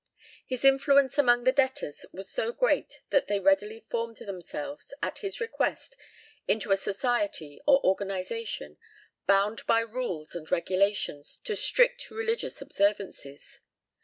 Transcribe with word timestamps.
His 0.47 0.65
influence 0.65 1.19
among 1.19 1.43
the 1.43 1.51
debtors 1.51 2.07
was 2.11 2.27
so 2.27 2.51
great 2.51 3.01
that 3.11 3.27
they 3.27 3.39
readily 3.39 3.85
formed 3.91 4.17
themselves, 4.17 4.95
at 5.03 5.19
his 5.19 5.39
request, 5.39 5.95
into 6.47 6.71
a 6.71 6.75
society 6.75 7.61
or 7.67 7.83
organization, 7.85 8.79
bound 9.27 9.63
by 9.67 9.81
rules 9.81 10.33
and 10.33 10.49
regulations 10.49 11.37
to 11.43 11.55
strict 11.55 12.09
religious 12.09 12.63
observances. 12.63 13.59